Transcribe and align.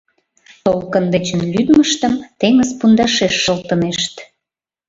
Толкын 0.65 1.05
дечын 1.13 1.41
лӱдмыштым 1.53 2.13
теҥыз 2.39 2.69
пундашеш 2.79 3.33
шылтынешт. 3.43 4.15